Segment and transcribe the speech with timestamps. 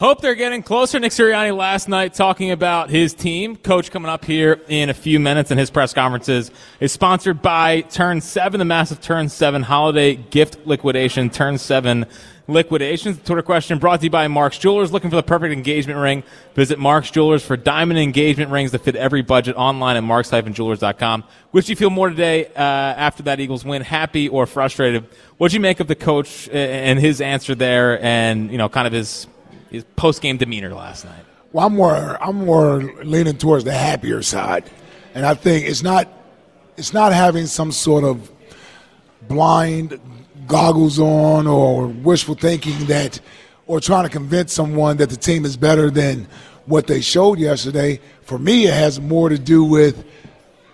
[0.00, 1.00] Hope they're getting closer.
[1.00, 3.56] Nick Sirianni last night talking about his team.
[3.56, 7.80] Coach coming up here in a few minutes and his press conferences is sponsored by
[7.80, 11.30] Turn 7, the massive Turn 7 holiday gift liquidation.
[11.30, 12.06] Turn 7
[12.46, 13.20] liquidations.
[13.24, 14.92] Twitter question brought to you by Mark's Jewelers.
[14.92, 16.22] Looking for the perfect engagement ring?
[16.54, 21.24] Visit Mark's Jewelers for diamond engagement rings that fit every budget online at marks-jewelers.com.
[21.50, 23.82] Which you feel more today uh, after that Eagles win?
[23.82, 25.08] Happy or frustrated?
[25.38, 28.92] What'd you make of the coach and his answer there and, you know, kind of
[28.92, 29.26] his
[29.70, 31.24] his post game demeanor last night?
[31.52, 34.70] Well, I'm more I'm more leaning towards the happier side,
[35.14, 36.08] and I think it's not
[36.76, 38.30] it's not having some sort of
[39.22, 40.00] blind
[40.46, 43.20] goggles on or wishful thinking that
[43.66, 46.26] or trying to convince someone that the team is better than
[46.66, 48.00] what they showed yesterday.
[48.22, 50.04] For me, it has more to do with,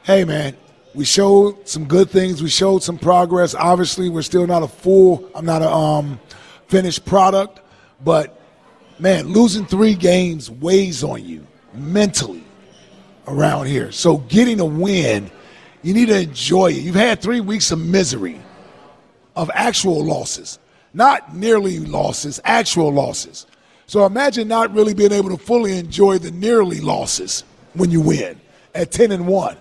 [0.05, 0.56] hey man,
[0.95, 2.42] we showed some good things.
[2.42, 3.55] We showed some progress.
[3.55, 5.28] Obviously, we're still not a full.
[5.34, 6.20] I'm not a um,
[6.69, 7.61] finished product,
[8.03, 8.41] but
[8.98, 12.45] man, losing three games weighs on you mentally
[13.27, 13.91] around here.
[13.92, 15.31] So getting a win,
[15.82, 16.82] you need to enjoy it.
[16.82, 18.41] You've had three weeks of misery,
[19.37, 20.59] of actual losses,
[20.93, 23.47] not nearly losses, actual losses.
[23.87, 27.44] So imagine not really being able to fully enjoy the nearly losses
[27.75, 28.41] when you win
[28.75, 29.56] at 10 and 1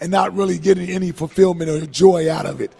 [0.00, 2.72] and not really getting any fulfillment or joy out of it.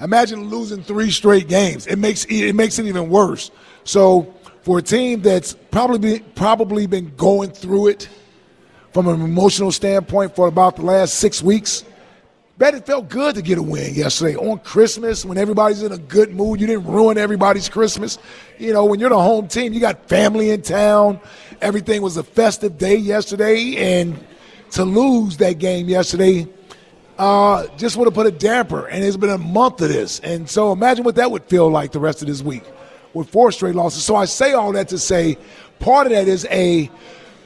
[0.00, 1.86] Imagine losing three straight games.
[1.86, 3.50] It makes it makes it even worse.
[3.82, 4.32] So
[4.68, 8.06] for a team that's probably probably been going through it
[8.92, 11.84] from an emotional standpoint for about the last six weeks,
[12.58, 15.96] bet it felt good to get a win yesterday on Christmas when everybody's in a
[15.96, 16.60] good mood.
[16.60, 18.18] You didn't ruin everybody's Christmas.
[18.58, 21.18] You know, when you're the home team, you got family in town.
[21.62, 24.22] Everything was a festive day yesterday, and
[24.72, 26.46] to lose that game yesterday
[27.16, 28.86] uh, just would have put a damper.
[28.86, 31.92] And it's been a month of this, and so imagine what that would feel like
[31.92, 32.64] the rest of this week
[33.14, 34.04] with four straight losses.
[34.04, 35.38] So I say all that to say
[35.78, 36.90] part of that is a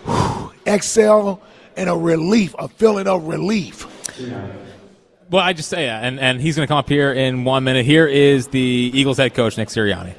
[0.05, 1.43] whew, exhale
[1.77, 3.87] and a relief, a feeling of relief.
[5.31, 7.65] Well, I just say that, and, and he's going to come up here in one
[7.65, 7.87] minute.
[7.87, 10.15] Here is the Eagles head coach, Nick Sirianni.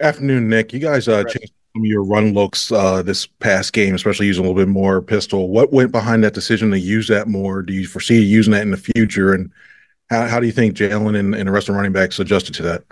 [0.00, 0.72] Afternoon, Nick.
[0.72, 4.44] You guys uh, changed some of your run looks uh, this past game, especially using
[4.44, 5.48] a little bit more pistol.
[5.48, 7.62] What went behind that decision to use that more?
[7.62, 9.32] Do you foresee using that in the future?
[9.32, 9.50] And
[10.10, 12.54] how, how do you think Jalen and, and the rest of the running backs adjusted
[12.54, 12.84] to that?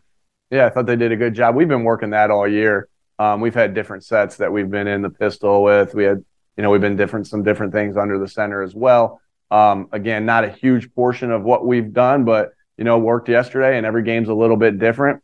[0.50, 1.54] Yeah, I thought they did a good job.
[1.54, 2.88] We've been working that all year.
[3.18, 5.94] Um, we've had different sets that we've been in the pistol with.
[5.94, 6.24] We had,
[6.56, 9.20] you know, we've been different some different things under the center as well.
[9.50, 13.76] Um, again, not a huge portion of what we've done, but you know, worked yesterday,
[13.76, 15.22] and every game's a little bit different.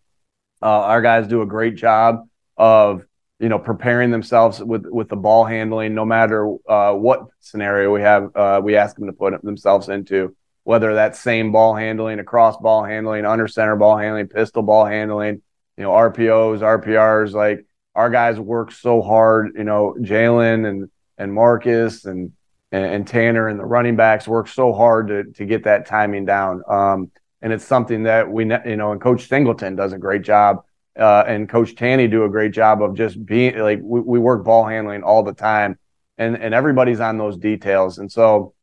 [0.63, 3.03] Uh, our guys do a great job of
[3.39, 8.03] you know preparing themselves with with the ball handling, no matter uh, what scenario we
[8.03, 8.31] have.
[8.37, 12.83] Uh, we ask them to put themselves into whether that's same ball handling, across ball
[12.83, 15.41] handling, under center ball handling, pistol ball handling,
[15.77, 17.35] you know, RPOs, RPRs.
[17.35, 19.53] Like our guys work so hard.
[19.55, 22.33] You know, Jalen and and Marcus and,
[22.73, 26.65] and Tanner and the running backs work so hard to to get that timing down.
[26.69, 27.13] Um,
[27.43, 30.65] and it's something that we, you know, and Coach Singleton does a great job.
[30.99, 34.43] Uh, and Coach Tanney do a great job of just being like we, we work
[34.43, 35.79] ball handling all the time,
[36.19, 37.99] and and everybody's on those details.
[37.99, 38.56] And so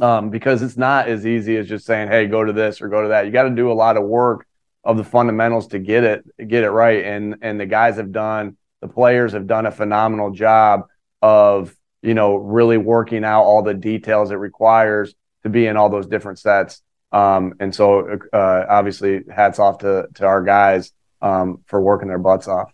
[0.00, 3.02] um, because it's not as easy as just saying, "Hey, go to this or go
[3.02, 4.46] to that." You got to do a lot of work
[4.84, 7.04] of the fundamentals to get it get it right.
[7.04, 10.86] And and the guys have done, the players have done a phenomenal job
[11.20, 15.88] of you know really working out all the details it requires to be in all
[15.88, 16.82] those different sets.
[17.10, 20.92] Um, and so, uh, obviously, hats off to to our guys
[21.22, 22.72] um, for working their butts off.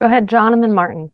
[0.00, 1.12] Go ahead, Jonathan Martin.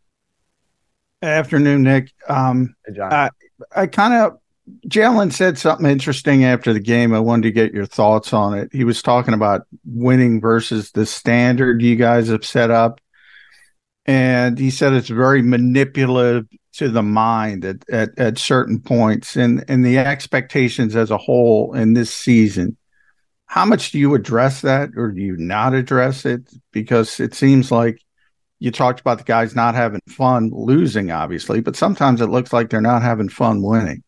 [1.22, 2.12] Afternoon, Nick.
[2.28, 3.12] Um, hey, John.
[3.12, 3.30] I,
[3.74, 4.39] I kind of
[4.88, 7.14] Jalen said something interesting after the game.
[7.14, 8.70] I wanted to get your thoughts on it.
[8.72, 13.00] He was talking about winning versus the standard you guys have set up.
[14.06, 19.64] and he said it's very manipulative to the mind at, at, at certain points and,
[19.68, 22.76] and the expectations as a whole in this season.
[23.46, 26.48] How much do you address that or do you not address it?
[26.72, 28.00] Because it seems like
[28.60, 32.70] you talked about the guys not having fun losing, obviously, but sometimes it looks like
[32.70, 34.02] they're not having fun winning.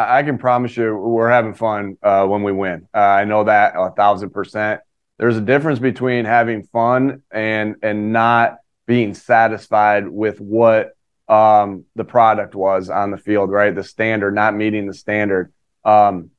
[0.00, 2.88] I, I can promise you we're having fun uh, when we win.
[2.94, 4.80] Uh, I know that a thousand percent.
[5.18, 8.56] There's a difference between having fun and and not
[8.86, 10.96] being satisfied with what
[11.28, 13.74] um, the product was on the field, right?
[13.74, 15.52] The standard, not meeting the standard.
[15.84, 16.30] Um,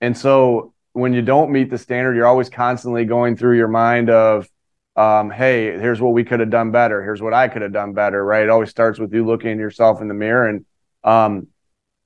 [0.00, 4.10] and so when you don't meet the standard, you're always constantly going through your mind
[4.10, 4.48] of,
[4.96, 7.02] um, hey, here's what we could have done better.
[7.02, 8.42] Here's what I could have done better, right?
[8.42, 10.48] It always starts with you looking at yourself in the mirror.
[10.48, 10.64] And
[11.04, 11.48] um,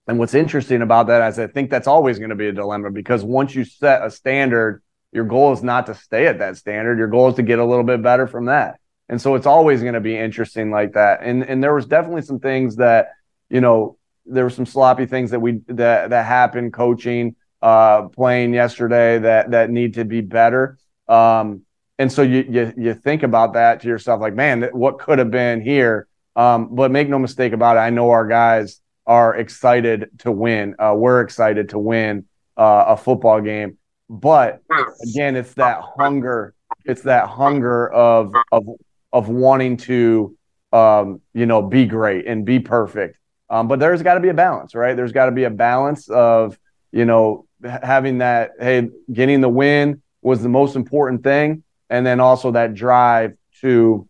[0.09, 2.91] and what's interesting about that is I think that's always going to be a dilemma
[2.91, 4.83] because once you set a standard,
[5.13, 6.99] your goal is not to stay at that standard.
[6.99, 8.81] Your goal is to get a little bit better from that.
[9.11, 11.21] And so it's always going to be interesting like that.
[11.23, 13.11] And and there was definitely some things that,
[13.51, 18.55] you know, there were some sloppy things that we that that happened coaching, uh, playing
[18.55, 20.79] yesterday that that need to be better.
[21.07, 21.63] Um,
[21.99, 25.31] and so you you you think about that to yourself, like, man, what could have
[25.31, 26.07] been here?
[26.35, 30.77] Um, but make no mistake about it, I know our guys are excited to win.
[30.79, 32.27] Uh, we're excited to win
[32.57, 33.79] uh, a football game.
[34.09, 34.63] But
[35.03, 36.55] again, it's that hunger.
[36.85, 38.67] It's that hunger of of
[39.13, 40.37] of wanting to,
[40.73, 43.19] um, you know, be great and be perfect.
[43.51, 44.95] Um, but there's got to be a balance, right?
[44.95, 46.59] There's got to be a balance of,
[46.93, 51.63] you know, having that, hey, getting the win was the most important thing.
[51.91, 54.08] And then also that drive to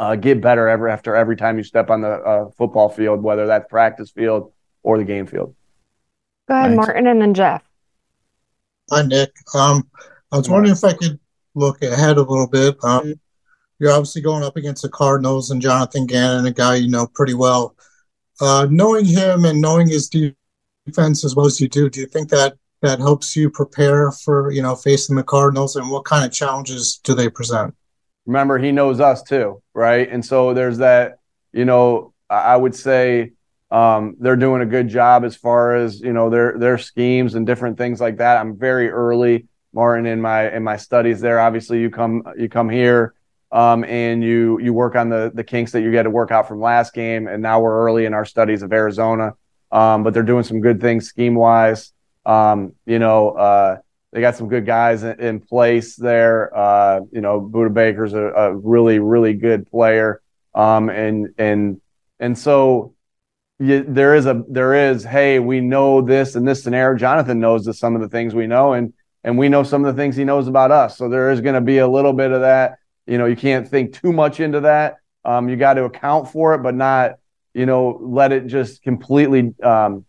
[0.00, 3.46] uh, get better every after every time you step on the uh, football field, whether
[3.46, 4.50] that's practice field
[4.82, 5.54] or the game field.
[6.48, 6.76] Go ahead, Thanks.
[6.76, 7.62] Martin, and then Jeff.
[8.90, 9.30] Hi, Nick.
[9.54, 9.88] Um,
[10.32, 11.20] I was wondering if I could
[11.54, 12.82] look ahead a little bit.
[12.82, 13.14] Um,
[13.78, 17.34] you're obviously going up against the Cardinals and Jonathan Gannon, a guy you know pretty
[17.34, 17.76] well.
[18.40, 22.30] Uh, knowing him and knowing his defense as well as you do, do you think
[22.30, 25.76] that that helps you prepare for you know facing the Cardinals?
[25.76, 27.74] And what kind of challenges do they present?
[28.26, 30.08] Remember, he knows us too, right?
[30.08, 31.18] And so there's that.
[31.52, 33.32] You know, I would say
[33.70, 37.46] um, they're doing a good job as far as you know their their schemes and
[37.46, 38.36] different things like that.
[38.36, 41.40] I'm very early, Martin, in my in my studies there.
[41.40, 43.14] Obviously, you come you come here
[43.52, 46.48] um, and you you work on the the kinks that you get to work out
[46.48, 47.28] from last game.
[47.28, 49.34] And now we're early in our studies of Arizona,
[49.70, 51.92] um, but they're doing some good things scheme wise.
[52.26, 53.78] Um, you know, uh,
[54.12, 56.56] they got some good guys in, in place there.
[56.56, 60.20] Uh, you know, Budda Baker's a, a, really really good player,
[60.54, 61.80] um, and and
[62.18, 62.94] and so.
[63.62, 67.78] You, there is a there is hey we know this and this scenario jonathan knows
[67.78, 70.24] some of the things we know and and we know some of the things he
[70.24, 72.78] knows about us so there is going to be a little bit of that
[73.10, 74.98] you know, you can't think too much into that.
[75.24, 77.16] Um, you got to account for it, but not,
[77.52, 80.06] you know, let it just completely, um,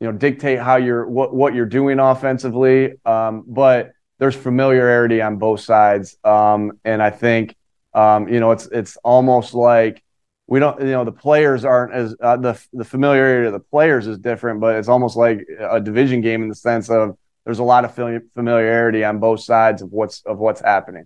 [0.00, 2.94] you know, dictate how you're what what you're doing offensively.
[3.04, 7.54] Um, but there's familiarity on both sides, um, and I think,
[7.94, 10.02] um, you know, it's it's almost like
[10.46, 14.06] we don't, you know, the players aren't as uh, the the familiarity of the players
[14.06, 17.64] is different, but it's almost like a division game in the sense of there's a
[17.64, 17.94] lot of
[18.34, 21.04] familiarity on both sides of what's of what's happening.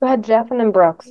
[0.00, 1.08] Go ahead, Jeff, and then Brooks.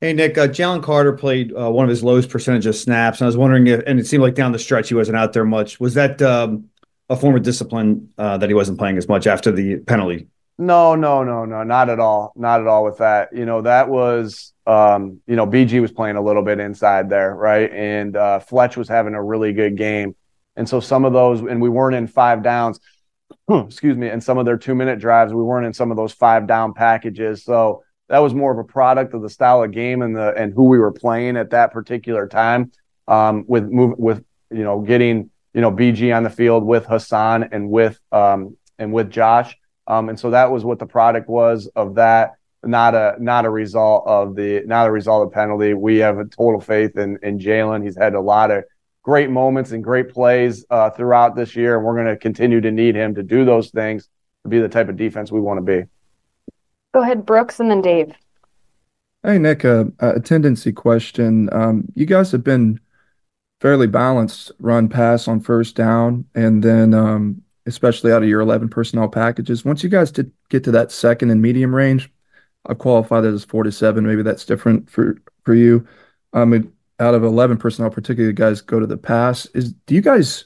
[0.00, 0.38] Hey, Nick.
[0.38, 3.36] Uh, Jalen Carter played uh, one of his lowest percentage of snaps, and I was
[3.36, 5.78] wondering if, and it seemed like down the stretch he wasn't out there much.
[5.78, 6.70] Was that um,
[7.10, 10.28] a form of discipline uh, that he wasn't playing as much after the penalty?
[10.56, 12.32] No, no, no, no, not at all.
[12.34, 13.34] Not at all with that.
[13.34, 17.34] You know, that was, um, you know, BG was playing a little bit inside there,
[17.34, 17.70] right?
[17.70, 20.16] And uh, Fletch was having a really good game.
[20.56, 22.80] And so some of those, and we weren't in five downs
[23.50, 25.32] excuse me, and some of their two minute drives.
[25.32, 27.44] We weren't in some of those five down packages.
[27.44, 30.52] So that was more of a product of the style of game and the and
[30.52, 32.72] who we were playing at that particular time.
[33.08, 37.48] Um, with move with you know getting you know BG on the field with Haason
[37.52, 39.56] and with um, and with Josh.
[39.86, 42.32] Um, and so that was what the product was of that.
[42.64, 45.72] Not a not a result of the not a result of penalty.
[45.72, 47.84] We have a total faith in in Jalen.
[47.84, 48.64] He's had a lot of
[49.02, 52.72] great moments and great plays uh, throughout this year, and we're going to continue to
[52.72, 54.08] need him to do those things
[54.42, 55.86] to be the type of defense we want to be.
[56.92, 58.14] Go ahead, Brooks, and then Dave.
[59.22, 61.48] Hey, Nick, uh, a tendency question.
[61.52, 62.80] Um, you guys have been
[63.60, 68.68] fairly balanced run pass on first down, and then um, especially out of your 11
[68.70, 69.64] personnel packages.
[69.64, 72.10] Once you guys get to that second and medium range,
[72.66, 74.06] I qualify that as four to seven.
[74.06, 75.86] Maybe that's different for for you.
[76.32, 79.46] Um, out of 11 personnel, particularly guys go to the pass.
[79.46, 80.44] Is do you guys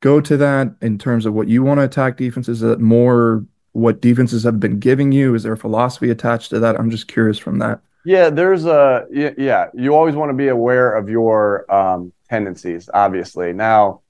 [0.00, 2.62] go to that in terms of what you want to attack defenses?
[2.62, 5.34] Is that more what defenses have been giving you?
[5.34, 6.78] Is there a philosophy attached to that?
[6.78, 9.66] I'm just curious from that Yeah, there's a yeah.
[9.74, 13.52] You always want to be aware of your um, tendencies, obviously.
[13.52, 14.02] Now,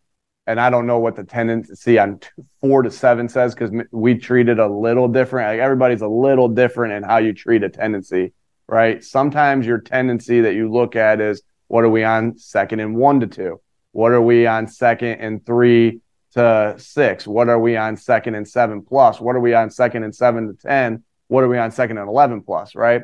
[0.46, 4.16] and I don't know what the tendency on two, four to seven says because we
[4.16, 5.48] treat it a little different.
[5.48, 8.32] Like everybody's a little different in how you treat a tendency,
[8.66, 9.02] right?
[9.02, 13.20] Sometimes your tendency that you look at is what are we on second and one
[13.20, 13.60] to two?
[13.92, 16.00] What are we on second and three
[16.32, 17.26] to six?
[17.26, 19.20] What are we on second and seven plus?
[19.20, 21.04] What are we on second and seven to 10?
[21.28, 23.02] What are we on second and 11 plus, right?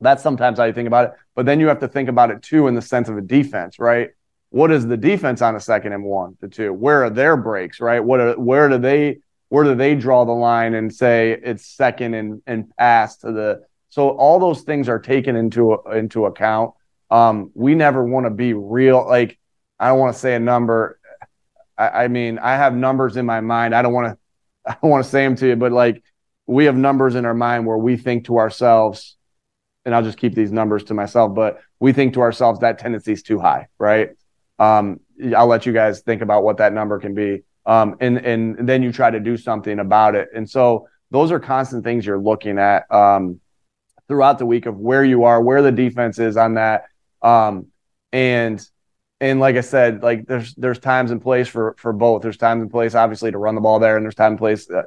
[0.00, 1.12] That's sometimes how you think about it.
[1.34, 3.78] But then you have to think about it too in the sense of a defense,
[3.78, 4.10] right?
[4.50, 6.72] What is the defense on a second and one to two?
[6.72, 8.00] Where are their breaks, right?
[8.02, 9.18] What are, where do they
[9.50, 13.62] where do they draw the line and say it's second and and pass to the
[13.90, 16.74] so all those things are taken into into account.
[17.10, 19.38] Um, we never want to be real like
[19.78, 20.97] I don't want to say a number.
[21.78, 23.74] I, I mean, I have numbers in my mind.
[23.74, 24.18] I don't want to
[24.70, 26.02] I don't want to say them to you, but like
[26.46, 29.16] we have numbers in our mind where we think to ourselves,
[29.84, 33.12] and I'll just keep these numbers to myself, but we think to ourselves that tendency
[33.12, 34.10] is too high, right?
[34.58, 35.00] Um,
[35.36, 37.42] I'll let you guys think about what that number can be.
[37.66, 40.28] Um, and, and then you try to do something about it.
[40.34, 43.40] And so those are constant things you're looking at um,
[44.08, 46.84] throughout the week of where you are, where the defense is on that.
[47.22, 47.66] Um,
[48.12, 48.66] and
[49.20, 52.22] and like I said, like there's there's times and place for for both.
[52.22, 54.70] There's times and place, obviously, to run the ball there, and there's time and place,
[54.70, 54.82] uh,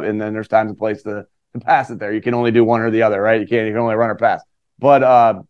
[0.00, 2.12] and then there's times and place to, to pass it there.
[2.12, 3.40] You can only do one or the other, right?
[3.40, 3.66] You can't.
[3.66, 4.42] You can only run or pass.
[4.78, 5.42] But uh,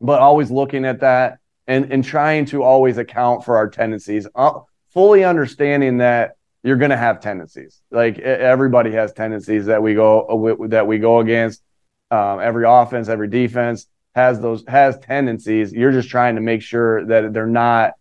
[0.00, 4.60] but always looking at that and and trying to always account for our tendencies, uh,
[4.88, 7.80] fully understanding that you're going to have tendencies.
[7.92, 11.62] Like everybody has tendencies that we go uh, that we go against.
[12.10, 15.72] Um, every offense, every defense has those has tendencies.
[15.72, 17.92] You're just trying to make sure that they're not,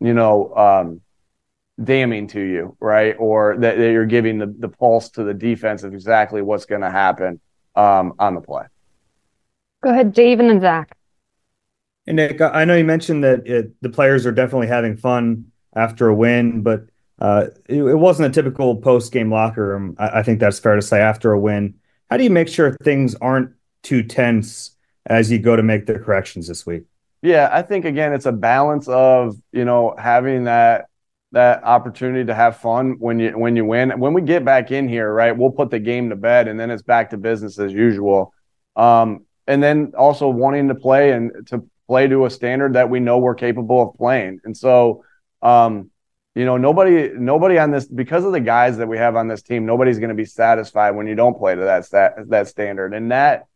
[0.00, 1.00] you know, um,
[1.82, 3.14] damning to you, right?
[3.18, 6.80] Or that, that, you're giving the, the pulse to the defense of exactly what's going
[6.82, 7.40] to happen
[7.74, 8.64] um, on the play.
[9.82, 10.96] Go ahead, Dave and Zach.
[12.06, 16.08] And Nick, I know you mentioned that it, the players are definitely having fun after
[16.08, 16.82] a win, but
[17.20, 19.94] uh, it, it, wasn't a typical post game locker room.
[19.98, 21.74] I, I think that's fair to say after a win.
[22.10, 23.52] How do you make sure things aren't
[23.82, 26.84] too tense as you go to make the corrections this week?
[27.22, 30.86] Yeah, I think again it's a balance of you know having that
[31.32, 33.90] that opportunity to have fun when you when you win.
[33.98, 36.70] When we get back in here, right, we'll put the game to bed and then
[36.70, 38.32] it's back to business as usual.
[38.76, 43.00] Um, and then also wanting to play and to play to a standard that we
[43.00, 44.40] know we're capable of playing.
[44.44, 45.04] And so,
[45.42, 45.90] um,
[46.34, 49.42] you know, nobody nobody on this because of the guys that we have on this
[49.42, 52.94] team, nobody's going to be satisfied when you don't play to that that that standard.
[52.94, 53.46] And that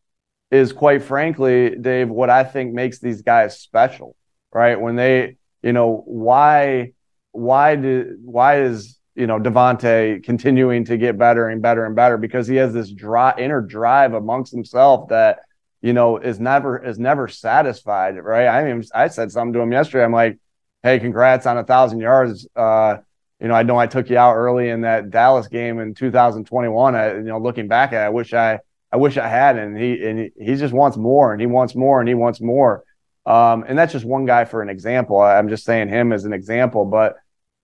[0.50, 4.14] is quite frankly, Dave, what I think makes these guys special,
[4.52, 4.80] right?
[4.80, 6.92] When they, you know, why,
[7.32, 12.16] why do, why is, you know, DeVonta continuing to get better and better and better
[12.16, 15.40] because he has this dry inner drive amongst himself that,
[15.82, 18.46] you know, is never, is never satisfied, right?
[18.46, 20.04] I mean, I said something to him yesterday.
[20.04, 20.38] I'm like,
[20.86, 22.46] Hey, congrats on a thousand yards.
[22.54, 22.98] Uh,
[23.40, 26.94] you know, I know I took you out early in that Dallas game in 2021.
[26.94, 28.60] I, you know, looking back I wish I,
[28.92, 29.58] I wish I had.
[29.58, 32.84] And he and he, just wants more and he wants more and he wants more.
[33.24, 35.20] Um, and that's just one guy for an example.
[35.20, 37.16] I'm just saying him as an example, but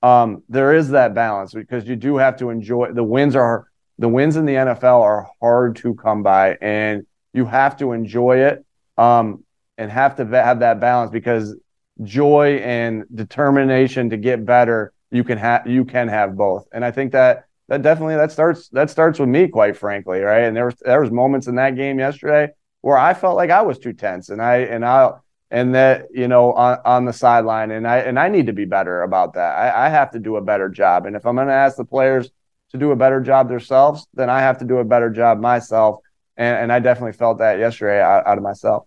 [0.02, 4.08] um, there is that balance because you do have to enjoy the wins are the
[4.08, 8.64] wins in the NFL are hard to come by and you have to enjoy it
[8.98, 9.44] um,
[9.78, 11.54] and have to have that balance because
[12.02, 16.90] joy and determination to get better you can have you can have both and i
[16.90, 20.42] think that that definitely that starts that starts with me, quite frankly, right?
[20.42, 22.50] And there was there was moments in that game yesterday
[22.82, 25.12] where I felt like I was too tense, and I and I
[25.50, 28.66] and that you know on, on the sideline, and I and I need to be
[28.66, 29.56] better about that.
[29.56, 31.86] I, I have to do a better job, and if I'm going to ask the
[31.86, 32.30] players
[32.72, 36.00] to do a better job themselves, then I have to do a better job myself.
[36.36, 38.86] And, and I definitely felt that yesterday out, out of myself.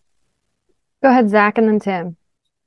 [1.02, 2.18] Go ahead, Zach, and then Tim.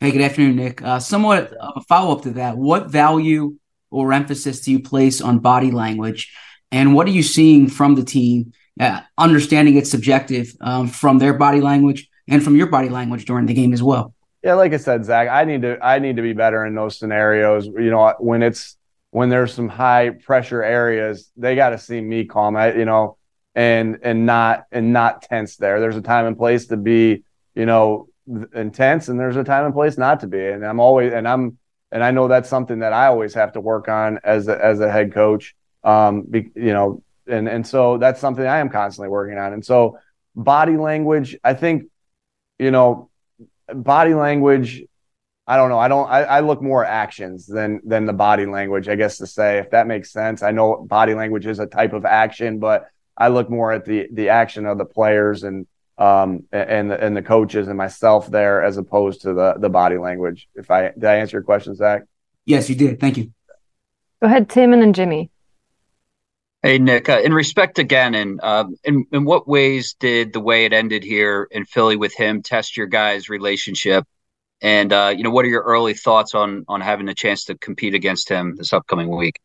[0.00, 0.82] Hey, good afternoon, Nick.
[0.82, 2.56] Uh, somewhat of a follow up to that.
[2.56, 3.56] What value
[3.90, 6.32] or emphasis do you place on body language?
[6.70, 11.34] And what are you seeing from the team, uh, understanding it's subjective um, from their
[11.34, 14.14] body language and from your body language during the game as well?
[14.42, 16.98] Yeah, like I said, Zach, I need to I need to be better in those
[16.98, 17.66] scenarios.
[17.66, 18.76] You know, when it's
[19.10, 22.56] when there's some high pressure areas, they got to see me calm.
[22.56, 23.16] I, you know,
[23.54, 25.80] and and not and not tense there.
[25.80, 28.08] There's a time and place to be, you know,
[28.54, 30.46] intense, and there's a time and place not to be.
[30.46, 31.58] And I'm always and I'm
[31.90, 34.80] and I know that's something that I always have to work on as a, as
[34.80, 35.54] a head coach.
[35.84, 39.52] Um, be, you know, and and so that's something I am constantly working on.
[39.52, 39.98] And so
[40.34, 41.84] body language, I think,
[42.58, 43.10] you know,
[43.72, 44.82] body language.
[45.46, 45.78] I don't know.
[45.78, 46.10] I don't.
[46.10, 48.86] I, I look more actions than than the body language.
[48.88, 50.42] I guess to say if that makes sense.
[50.42, 54.08] I know body language is a type of action, but I look more at the
[54.12, 55.66] the action of the players and
[55.98, 59.98] um, and the, and the coaches and myself there as opposed to the the body
[59.98, 60.48] language.
[60.54, 62.02] If I did I answer your question, Zach?
[62.44, 63.00] Yes, you did.
[63.00, 63.32] Thank you.
[64.22, 65.30] Go ahead, Tim, and then Jimmy.
[66.62, 70.64] Hey, Nick, uh, in respect to Gannon, uh, in, in what ways did the way
[70.64, 74.04] it ended here in Philly with him test your guys' relationship?
[74.60, 77.56] And, uh, you know, what are your early thoughts on on having a chance to
[77.56, 79.38] compete against him this upcoming week?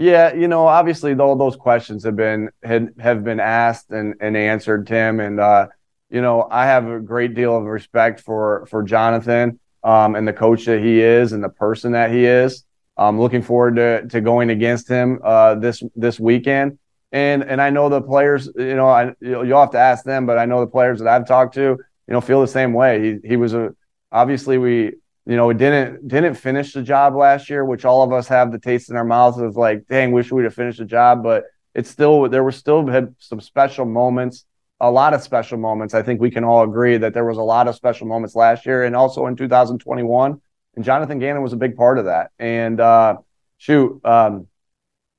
[0.00, 4.34] Yeah, you know, obviously all those questions have been had, have been asked and, and
[4.34, 5.20] answered, Tim.
[5.20, 5.66] And uh,
[6.08, 10.32] you know, I have a great deal of respect for for Jonathan um, and the
[10.32, 12.64] coach that he is and the person that he is.
[12.96, 16.78] I'm looking forward to to going against him uh, this this weekend.
[17.12, 20.38] And and I know the players, you know, I you'll have to ask them, but
[20.38, 21.78] I know the players that I've talked to, you
[22.08, 23.02] know, feel the same way.
[23.22, 23.74] He he was a
[24.10, 24.94] obviously we
[25.26, 28.52] you know we didn't didn't finish the job last year, which all of us have
[28.52, 31.44] the taste in our mouths of like, dang, wish we'd have finished the job, but
[31.74, 32.86] it's still there were still
[33.18, 34.44] some special moments,
[34.80, 35.94] a lot of special moments.
[35.94, 38.66] I think we can all agree that there was a lot of special moments last
[38.66, 40.40] year and also in 2021
[40.76, 42.30] and Jonathan Gannon was a big part of that.
[42.38, 43.16] And uh,
[43.58, 44.46] shoot, um,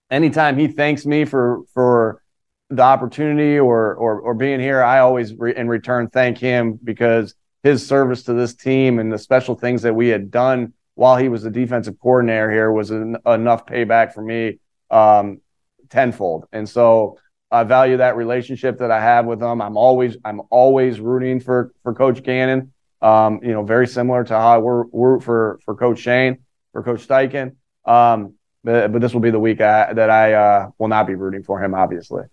[0.10, 2.22] anytime he thanks me for for
[2.70, 7.36] the opportunity or or, or being here, I always re- in return thank him because
[7.64, 11.30] his service to this team and the special things that we had done while he
[11.30, 15.42] was the defensive coordinator here was an, enough payback for me um,
[15.90, 16.46] tenfold.
[16.52, 17.18] And so
[17.50, 19.62] I value that relationship that I have with him.
[19.62, 22.74] I'm always I'm always rooting for for Coach Gannon.
[23.02, 26.40] Um, you know, very similar to how I root for for Coach Shane,
[26.72, 27.56] for Coach Steichen.
[27.86, 31.16] Um, but, but this will be the week I, that I uh, will not be
[31.16, 32.24] rooting for him, obviously.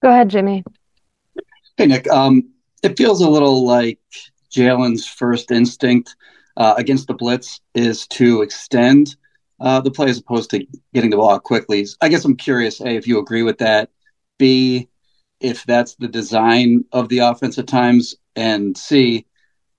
[0.00, 0.64] Go ahead, Jimmy.
[1.76, 2.08] Hey, Nick.
[2.08, 2.50] Um,
[2.82, 3.98] it feels a little like
[4.52, 6.14] Jalen's first instinct
[6.56, 9.16] uh, against the blitz is to extend
[9.60, 11.86] uh, the play as opposed to getting the ball out quickly.
[12.00, 13.90] I guess I'm curious, A, if you agree with that.
[14.38, 14.88] B,
[15.40, 18.14] if that's the design of the offense at times.
[18.36, 19.26] And C,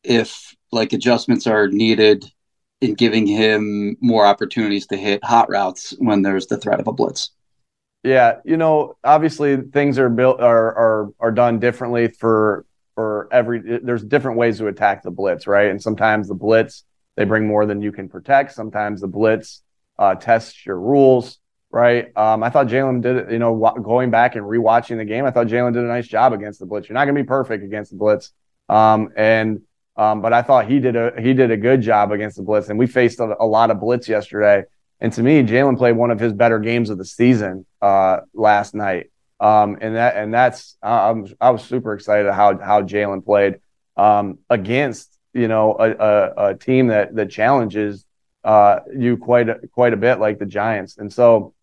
[0.03, 2.25] if like adjustments are needed
[2.81, 6.91] in giving him more opportunities to hit hot routes when there's the threat of a
[6.91, 7.31] blitz.
[8.03, 13.79] Yeah, you know, obviously things are built are are are done differently for for every
[13.79, 15.69] there's different ways to attack the blitz, right?
[15.69, 16.83] And sometimes the blitz
[17.15, 18.53] they bring more than you can protect.
[18.53, 19.61] Sometimes the blitz
[19.99, 21.39] uh, tests your rules,
[21.71, 22.15] right?
[22.17, 25.31] Um, I thought Jalen did, it, you know, going back and rewatching the game, I
[25.31, 26.89] thought Jalen did a nice job against the blitz.
[26.89, 28.31] You're not going to be perfect against the blitz,
[28.69, 29.61] um, and
[29.95, 32.69] um, but I thought he did a he did a good job against the blitz,
[32.69, 34.63] and we faced a, a lot of blitz yesterday.
[34.99, 38.73] And to me, Jalen played one of his better games of the season uh, last
[38.73, 39.11] night.
[39.43, 43.59] Um, and that and that's I'm, I was super excited how how Jalen played
[43.97, 48.05] um, against you know a, a, a, team that that challenges
[48.45, 50.97] uh, you quite a, quite a bit like the Giants.
[50.97, 51.53] And so,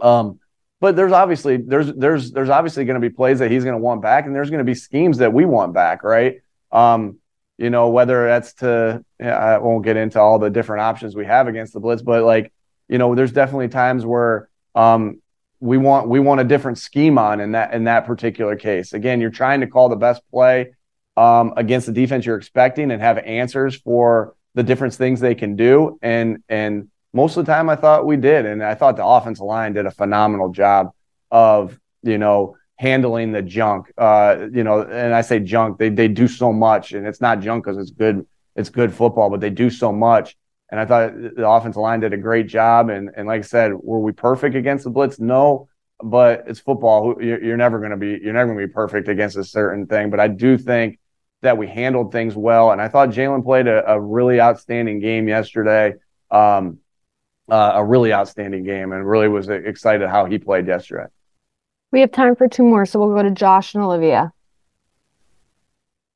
[0.00, 0.40] um,
[0.80, 3.82] but there's obviously there's there's there's obviously going to be plays that he's going to
[3.82, 6.40] want back, and there's going to be schemes that we want back, right?
[6.72, 7.18] Um,
[7.58, 11.48] you know, whether that's to, I won't get into all the different options we have
[11.48, 12.50] against the blitz, but like,
[12.88, 15.20] you know, there's definitely times where um,
[15.60, 18.92] we want we want a different scheme on in that in that particular case.
[18.92, 20.72] Again, you're trying to call the best play
[21.16, 25.56] um, against the defense you're expecting and have answers for the different things they can
[25.56, 25.98] do.
[26.02, 29.44] And and most of the time, I thought we did, and I thought the offensive
[29.44, 30.90] line did a phenomenal job
[31.30, 33.92] of you know handling the junk.
[33.98, 37.40] Uh, you know, and I say junk, they they do so much, and it's not
[37.40, 40.36] junk because it's good, it's good football, but they do so much.
[40.70, 42.90] And I thought the offensive line did a great job.
[42.90, 45.18] And and like I said, were we perfect against the blitz?
[45.18, 45.68] No,
[46.02, 47.16] but it's football.
[47.20, 50.10] You're, never going to be you're never going to be perfect against a certain thing.
[50.10, 50.98] But I do think
[51.42, 55.26] that we handled things well, and I thought Jalen played a, a, really outstanding game
[55.26, 55.94] yesterday.
[56.30, 56.78] Um,
[57.50, 61.06] uh, a really outstanding game, and really was excited how he played yesterday.
[61.90, 64.32] We have time for two more, so we'll go to Josh and Olivia.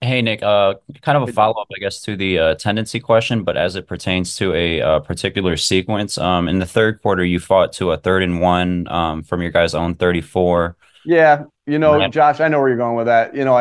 [0.05, 3.43] Hey, Nick, uh, kind of a follow up, I guess, to the uh, tendency question,
[3.43, 6.19] but as it pertains to a uh, particular sequence.
[6.19, 9.51] Um, in the third quarter, you fought to a third and one um, from your
[9.51, 10.77] guys' own 34.
[11.07, 12.13] Yeah, you know, right.
[12.13, 13.35] Josh, I know where you're going with that.
[13.35, 13.55] You know,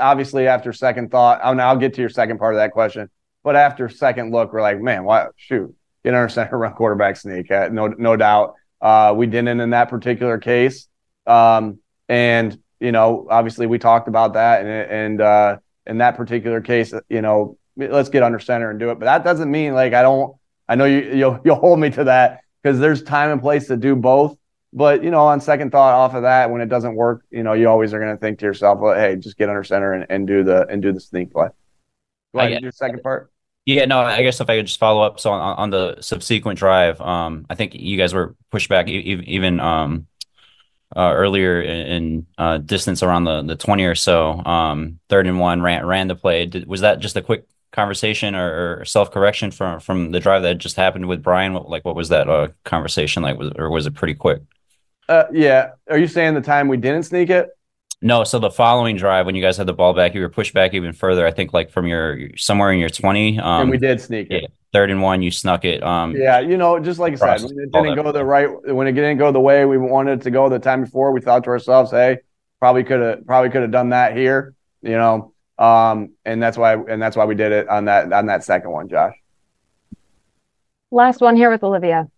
[0.00, 3.10] obviously, after second thought, I'll, I'll get to your second part of that question,
[3.42, 5.26] but after second look, we're like, man, why?
[5.36, 7.50] Shoot, get under center, run quarterback sneak.
[7.50, 8.54] Uh, no, no doubt.
[8.80, 10.88] Uh, we didn't in that particular case.
[11.26, 15.56] Um, and you know, obviously, we talked about that, and and uh,
[15.90, 18.98] in that particular case, you know, let's get under center and do it.
[18.98, 20.36] But that doesn't mean like I don't.
[20.68, 23.76] I know you you'll you'll hold me to that because there's time and place to
[23.76, 24.38] do both.
[24.72, 27.54] But you know, on second thought, off of that, when it doesn't work, you know,
[27.54, 30.06] you always are going to think to yourself, well, "Hey, just get under center and,
[30.08, 31.48] and do the and do the sneak play."
[32.32, 33.32] Go ahead, uh, your second part.
[33.66, 35.18] Yeah, no, I guess if I could just follow up.
[35.18, 39.58] So on, on the subsequent drive, um, I think you guys were pushed back even
[39.58, 40.06] um,
[40.96, 45.62] uh, earlier in, uh, distance around the, the 20 or so, um, third and one,
[45.62, 46.46] ran, ran the play.
[46.46, 50.42] Did, was that just a quick conversation or, or self correction from, from the drive
[50.42, 51.54] that just happened with Brian?
[51.54, 53.38] What, like, what was that uh, conversation like?
[53.38, 54.42] Was, or was it pretty quick?
[55.08, 55.72] Uh, yeah.
[55.88, 57.48] Are you saying the time we didn't sneak it?
[58.02, 60.54] No, so the following drive when you guys had the ball back, you were pushed
[60.54, 61.26] back even further.
[61.26, 63.38] I think like from your somewhere in your twenty.
[63.38, 64.42] Um, and we did sneak it.
[64.42, 65.82] Yeah, third and one, you snuck it.
[65.82, 68.86] Um, yeah, you know, just like I said, when it didn't go the right, when
[68.86, 71.44] it didn't go the way we wanted it to go the time before, we thought
[71.44, 72.20] to ourselves, "Hey,
[72.58, 75.34] probably could have, probably could have done that here," you know.
[75.58, 78.70] Um, and that's why, and that's why we did it on that on that second
[78.70, 79.12] one, Josh.
[80.90, 82.08] Last one here with Olivia.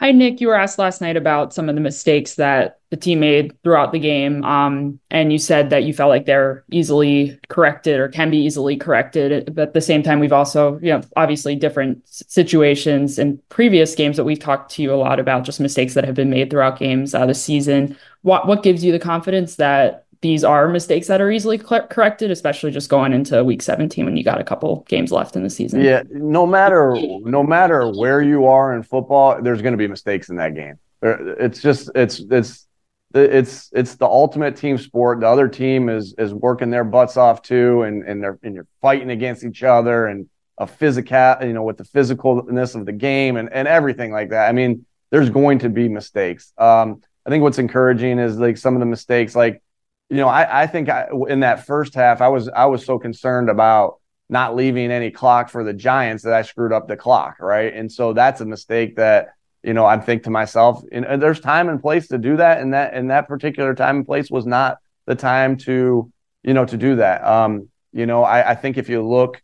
[0.00, 0.40] Hi, Nick.
[0.40, 3.92] You were asked last night about some of the mistakes that the team made throughout
[3.92, 4.42] the game.
[4.44, 8.78] Um, and you said that you felt like they're easily corrected or can be easily
[8.78, 9.54] corrected.
[9.54, 14.16] But at the same time, we've also, you know, obviously different situations in previous games
[14.16, 16.78] that we've talked to you a lot about just mistakes that have been made throughout
[16.78, 17.94] games uh, this season.
[18.22, 22.30] What, what gives you the confidence that these are mistakes that are easily cl- corrected,
[22.30, 25.50] especially just going into week 17 when you got a couple games left in the
[25.50, 25.80] season.
[25.80, 30.28] Yeah, no matter no matter where you are in football, there's going to be mistakes
[30.28, 30.78] in that game.
[31.02, 32.66] It's just it's it's
[33.14, 35.20] it's it's the ultimate team sport.
[35.20, 38.66] The other team is is working their butts off too, and and they're and you're
[38.82, 40.28] fighting against each other and
[40.58, 44.50] a physical, you know, with the physicalness of the game and and everything like that.
[44.50, 46.52] I mean, there's going to be mistakes.
[46.58, 49.62] Um, I think what's encouraging is like some of the mistakes, like
[50.10, 52.98] you know, I, I think I, in that first half, I was I was so
[52.98, 57.36] concerned about not leaving any clock for the Giants that I screwed up the clock,
[57.40, 57.72] right?
[57.72, 61.68] And so that's a mistake that you know I think to myself, and there's time
[61.68, 64.78] and place to do that, and that and that particular time and place was not
[65.06, 66.10] the time to
[66.42, 67.24] you know to do that.
[67.24, 69.40] Um, you know, I, I think if you look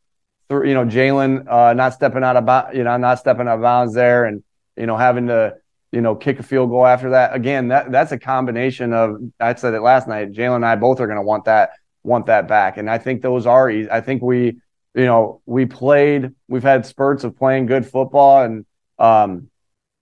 [0.49, 3.57] through, you know, Jalen uh, not stepping out of bounds, you know, not stepping out
[3.57, 4.43] of bounds there, and
[4.77, 5.55] you know having to
[5.93, 7.35] you know, kick a field goal after that.
[7.35, 10.33] Again, that that's a combination of I said it last night.
[10.33, 11.71] Jalen and I both are going to want that
[12.03, 13.71] want that back, and I think those are.
[13.71, 14.59] I think we,
[14.95, 16.31] you know, we played.
[16.49, 18.67] We've had spurts of playing good football, and
[18.99, 19.51] um,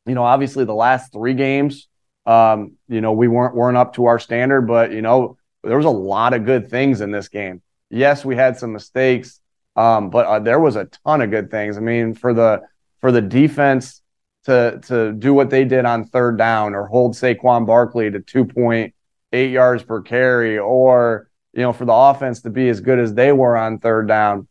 [0.07, 1.88] you know, obviously the last three games,
[2.27, 5.87] um, you know, we weren't weren't up to our standard, but you know, there was
[5.87, 7.62] a lot of good things in this game.
[7.90, 9.40] Yes, we had some mistakes,
[9.77, 11.77] um, but uh, there was a ton of good things.
[11.77, 12.62] I mean, for the
[13.01, 14.01] for the defense
[14.44, 19.52] to to do what they did on third down or hold Saquon Barkley to 2.8
[19.52, 23.33] yards per carry or you know for the offense to be as good as they
[23.33, 24.48] were on third down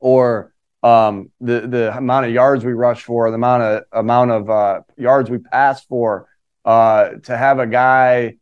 [0.00, 0.52] or
[0.82, 4.80] um, the the amount of yards we rushed for the amount of amount of uh,
[4.96, 6.28] yards we passed for
[6.64, 8.36] uh, to have a guy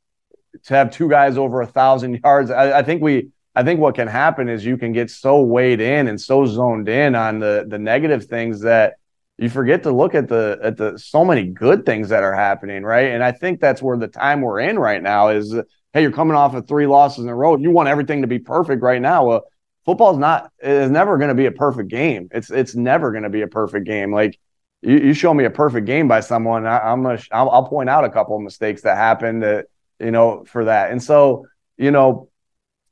[0.65, 2.51] to have two guys over a thousand yards.
[2.51, 5.81] I, I think we I think what can happen is you can get so weighed
[5.81, 8.97] in and so zoned in on the the negative things that
[9.39, 12.83] you forget to look at the at the so many good things that are happening,
[12.83, 13.11] right?
[13.11, 15.55] And I think that's where the time we're in right now is.
[15.93, 17.57] Hey, you're coming off of three losses in a row.
[17.57, 19.25] You want everything to be perfect right now.
[19.25, 19.45] Well,
[19.87, 22.29] football's not is never going to be a perfect game.
[22.33, 24.13] It's it's never going to be a perfect game.
[24.13, 24.39] Like
[24.83, 27.89] you, you show me a perfect game by someone, I, am gonna I'll, I'll point
[27.89, 29.67] out a couple of mistakes that happened that
[29.99, 30.91] you know for that.
[30.91, 31.47] And so
[31.79, 32.29] you know,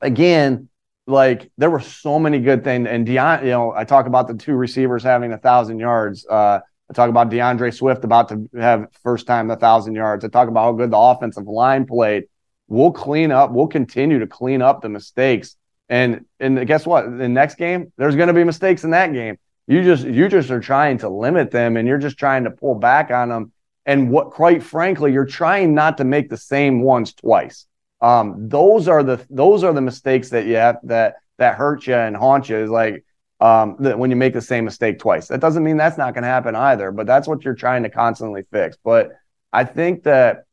[0.00, 0.68] again,
[1.06, 2.88] like there were so many good things.
[2.88, 6.26] And Deion, you know, I talk about the two receivers having a thousand yards.
[6.26, 10.24] Uh, I talk about D'Andre Swift about to have first time a thousand yards.
[10.24, 12.24] I talk about how good the offensive line played.
[12.68, 13.52] We'll clean up.
[13.52, 15.56] We'll continue to clean up the mistakes.
[15.88, 17.04] And and guess what?
[17.04, 19.38] The next game, there's going to be mistakes in that game.
[19.66, 22.74] You just you just are trying to limit them, and you're just trying to pull
[22.74, 23.52] back on them.
[23.86, 27.66] And what, quite frankly, you're trying not to make the same ones twice.
[28.04, 31.94] Um, those are the those are the mistakes that you have that that hurt you
[31.94, 32.58] and haunt you.
[32.58, 33.02] Is like
[33.40, 35.28] um, that when you make the same mistake twice.
[35.28, 37.88] That doesn't mean that's not going to happen either, but that's what you're trying to
[37.88, 38.76] constantly fix.
[38.84, 39.12] But
[39.54, 40.44] I think that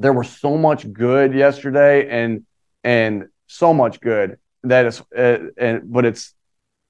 [0.00, 2.44] there was so much good yesterday, and
[2.82, 6.34] and so much good that it's uh, and but it's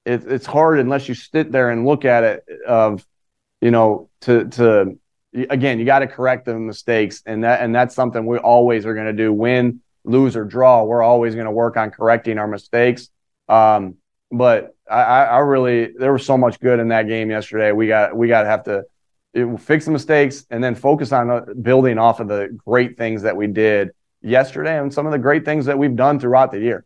[0.03, 3.05] it, it's hard unless you sit there and look at it of
[3.61, 4.97] you know to to
[5.33, 8.95] again you got to correct the mistakes and that and that's something we always are
[8.95, 12.47] going to do win lose or draw, we're always going to work on correcting our
[12.47, 13.09] mistakes.
[13.47, 13.95] Um,
[14.31, 17.71] but I, I, really there was so much good in that game yesterday.
[17.71, 18.85] We got we got to have to
[19.57, 23.35] fix the mistakes and then focus on uh, building off of the great things that
[23.35, 26.85] we did yesterday and some of the great things that we've done throughout the year.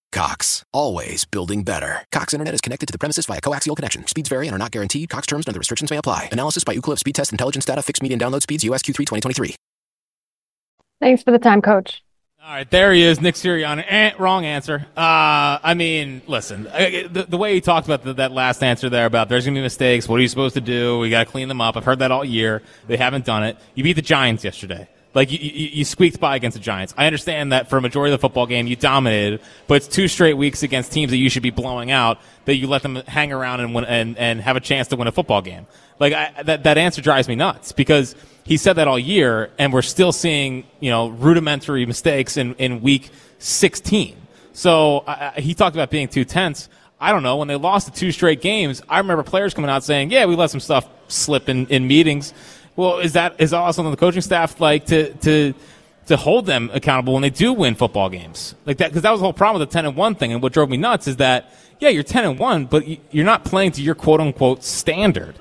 [0.11, 2.05] Cox, always building better.
[2.11, 4.05] Cox Internet is connected to the premises via coaxial connection.
[4.07, 5.09] Speeds vary and are not guaranteed.
[5.09, 6.29] Cox terms and other restrictions may apply.
[6.31, 7.81] Analysis by Ookla Speed Test Intelligence Data.
[7.81, 8.63] Fixed median download speeds.
[8.63, 9.55] USQ3 2023.
[10.99, 12.03] Thanks for the time, Coach.
[12.43, 13.85] All right, there he is, Nick Sirianni.
[13.87, 14.87] Eh, wrong answer.
[14.97, 19.05] Uh, I mean, listen, the, the way he talked about the, that last answer there
[19.05, 20.07] about there's going to be mistakes.
[20.07, 20.97] What are you supposed to do?
[20.97, 21.77] We got to clean them up.
[21.77, 22.63] I've heard that all year.
[22.87, 23.57] They haven't done it.
[23.75, 24.87] You beat the Giants yesterday.
[25.13, 26.93] Like you, you, you, squeaked by against the Giants.
[26.97, 30.07] I understand that for a majority of the football game you dominated, but it's two
[30.07, 33.33] straight weeks against teams that you should be blowing out that you let them hang
[33.33, 35.67] around and win, and, and have a chance to win a football game.
[35.99, 39.73] Like I, that that answer drives me nuts because he said that all year, and
[39.73, 44.15] we're still seeing you know rudimentary mistakes in in week 16.
[44.53, 46.69] So uh, he talked about being too tense.
[46.99, 47.37] I don't know.
[47.37, 50.35] When they lost the two straight games, I remember players coming out saying, "Yeah, we
[50.35, 52.33] let some stuff slip in, in meetings."
[52.81, 55.53] Well, is that is also on the coaching staff like to to
[56.07, 58.89] to hold them accountable when they do win football games like that?
[58.89, 60.33] Because that was the whole problem with the ten and one thing.
[60.33, 63.45] And what drove me nuts is that yeah, you're ten and one, but you're not
[63.45, 65.35] playing to your quote unquote standard.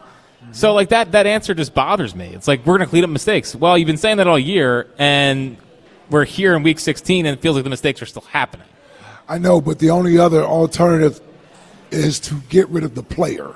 [0.52, 2.26] So like that that answer just bothers me.
[2.26, 3.54] It's like we're to clean up mistakes.
[3.54, 5.56] Well, you've been saying that all year, and
[6.10, 8.66] we're here in week 16, and it feels like the mistakes are still happening.
[9.30, 11.22] I know, but the only other alternative
[11.90, 13.54] is to get rid of the player.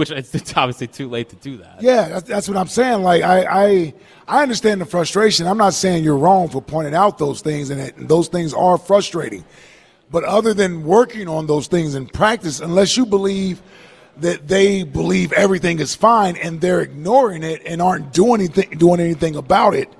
[0.00, 1.82] Which it's obviously too late to do that.
[1.82, 3.02] Yeah, that's, that's what I'm saying.
[3.02, 3.94] Like I, I,
[4.26, 5.46] I understand the frustration.
[5.46, 8.54] I'm not saying you're wrong for pointing out those things, and, it, and those things
[8.54, 9.44] are frustrating.
[10.10, 13.60] But other than working on those things in practice, unless you believe
[14.16, 19.00] that they believe everything is fine and they're ignoring it and aren't doing anything doing
[19.00, 19.92] anything about it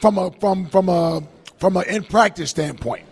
[0.00, 1.22] from a from from a
[1.58, 3.06] from an in practice standpoint.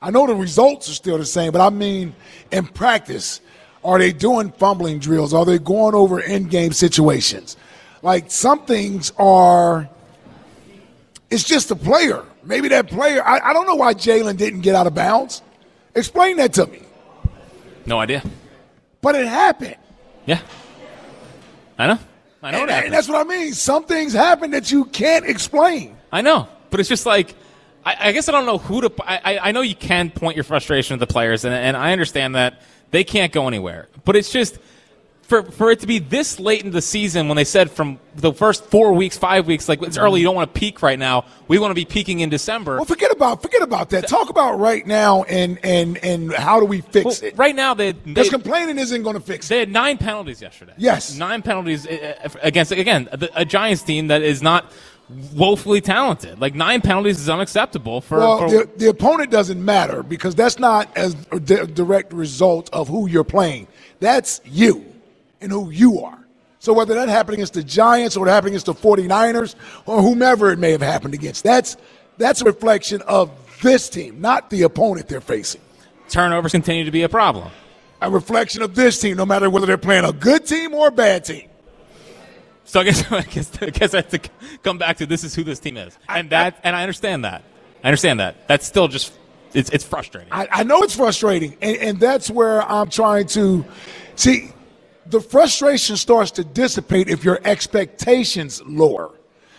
[0.00, 2.14] I know the results are still the same, but I mean
[2.50, 3.42] in practice,
[3.84, 5.32] are they doing fumbling drills?
[5.32, 7.56] Are they going over in game situations?
[8.02, 9.88] Like some things are
[11.30, 12.24] it's just a player.
[12.42, 15.42] Maybe that player I, I don't know why Jalen didn't get out of bounds.
[15.94, 16.82] Explain that to me.
[17.86, 18.22] No idea.
[19.00, 19.76] But it happened.
[20.26, 20.40] Yeah.
[21.78, 21.98] I know.
[22.42, 23.52] I know and, and that's what I mean.
[23.52, 25.96] Some things happen that you can't explain.
[26.12, 26.48] I know.
[26.70, 27.34] But it's just like,
[27.84, 28.92] I, I guess I don't know who to.
[29.02, 32.34] I, I know you can point your frustration at the players, and, and I understand
[32.34, 33.88] that they can't go anywhere.
[34.04, 34.58] But it's just
[35.30, 38.32] for for it to be this late in the season when they said from the
[38.32, 41.24] first four weeks, five weeks, like it's early, you don't want to peak right now.
[41.46, 42.76] We want to be peaking in December.
[42.76, 44.08] Well, forget about forget about that.
[44.08, 47.38] Talk about right now and and and how do we fix well, it?
[47.38, 49.48] Right now, they because complaining isn't going to fix it.
[49.50, 50.74] They had nine penalties yesterday.
[50.76, 54.72] Yes, nine penalties uh, against again a Giants team that is not
[55.34, 56.40] woefully talented.
[56.40, 58.18] Like nine penalties is unacceptable for.
[58.18, 62.88] Well, for the, the opponent doesn't matter because that's not as a direct result of
[62.88, 63.68] who you're playing.
[64.00, 64.84] That's you
[65.40, 66.18] and who you are.
[66.58, 69.54] So whether that happened against the Giants or it happened against the 49ers
[69.86, 71.76] or whomever it may have happened against, that's
[72.18, 73.30] that's a reflection of
[73.62, 75.60] this team, not the opponent they're facing.
[76.08, 77.50] Turnovers continue to be a problem.
[78.02, 80.92] A reflection of this team, no matter whether they're playing a good team or a
[80.92, 81.49] bad team.
[82.70, 84.20] So I guess I guess, I guess I have to
[84.62, 87.42] come back to this is who this team is, and that and I understand that.
[87.82, 88.46] I understand that.
[88.46, 89.12] That's still just
[89.52, 90.32] it's it's frustrating.
[90.32, 93.64] I, I know it's frustrating, and, and that's where I'm trying to
[94.14, 94.52] see
[95.06, 99.10] the frustration starts to dissipate if your expectations lower.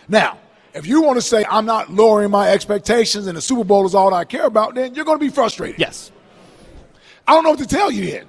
[0.08, 0.38] Now,
[0.72, 3.94] if you want to say I'm not lowering my expectations and the Super Bowl is
[3.94, 5.78] all I care about, then you're going to be frustrated.
[5.78, 6.10] Yes.
[7.28, 8.26] I don't know what to tell you yet.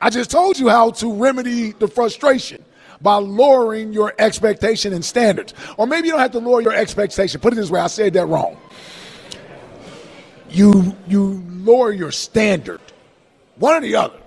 [0.00, 2.64] I just told you how to remedy the frustration
[3.00, 5.54] by lowering your expectation and standards.
[5.76, 7.40] Or maybe you don't have to lower your expectation.
[7.40, 8.56] Put it this way, I said that wrong.
[10.50, 12.80] You you lower your standard.
[13.56, 14.18] One or the other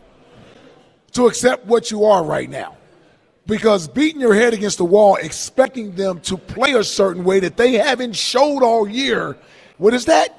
[1.13, 2.77] to accept what you are right now.
[3.45, 7.57] Because beating your head against the wall, expecting them to play a certain way that
[7.57, 9.37] they haven't showed all year,
[9.77, 10.35] what is that?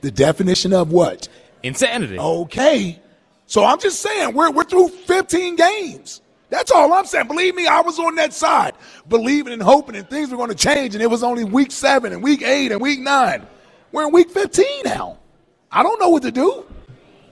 [0.00, 1.28] The definition of what?
[1.62, 2.18] Insanity.
[2.18, 3.00] Okay.
[3.46, 6.20] So I'm just saying, we're, we're through 15 games.
[6.48, 7.26] That's all I'm saying.
[7.26, 8.74] Believe me, I was on that side,
[9.08, 10.94] believing and hoping and things were going to change.
[10.94, 13.46] And it was only week seven and week eight and week nine.
[13.92, 15.18] We're in week 15 now.
[15.72, 16.64] I don't know what to do.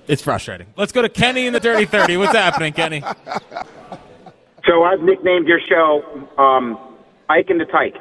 [0.06, 0.66] It's frustrating.
[0.76, 2.16] Let's go to Kenny in the Dirty 30.
[2.18, 3.02] What's happening, Kenny?
[4.66, 6.02] So I've nicknamed your show
[6.38, 6.78] um,
[7.28, 7.96] Ike and the Tyke.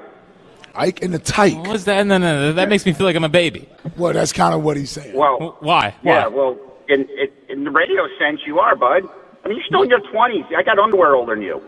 [0.75, 1.55] Ike and the Tyke.
[1.57, 2.05] What was that?
[2.07, 2.53] No, no, no.
[2.53, 3.69] That makes me feel like I'm a baby.
[3.97, 5.15] Well, that's kind of what he's saying.
[5.15, 5.95] Well, Why?
[6.03, 6.27] yeah, Why?
[6.27, 6.57] well,
[6.89, 9.03] in, in, in the radio sense, you are, bud.
[9.43, 10.53] I mean, you're still in your 20s.
[10.55, 11.61] I got underwear older than you.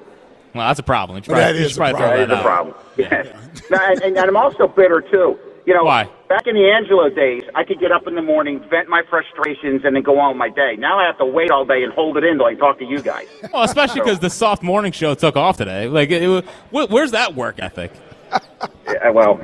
[0.54, 1.18] Well, that's a problem.
[1.18, 2.28] You should probably, that you is probably a problem.
[2.28, 2.76] that That is a problem.
[2.98, 3.52] Yes.
[3.72, 5.40] No, and, and, and I'm also bitter, too.
[5.66, 6.08] You know, Why?
[6.30, 9.84] back in the Angelo days, I could get up in the morning, vent my frustrations,
[9.84, 10.76] and then go on with my day.
[10.78, 12.86] Now I have to wait all day and hold it in till I talk to
[12.86, 13.28] you guys.
[13.52, 15.88] Well, especially because the soft morning show took off today.
[15.88, 17.92] Like, it, it, where's that work ethic?
[18.88, 19.40] Yeah, well,